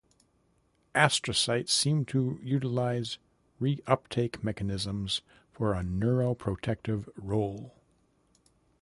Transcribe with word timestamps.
Astrocytes 0.95 1.69
seem 1.71 2.05
to 2.05 2.39
utilize 2.41 3.19
reuptake 3.61 4.43
mechanisms 4.43 5.21
for 5.51 5.75
a 5.75 5.83
neuroprotective 5.83 7.07
role. 7.15 7.75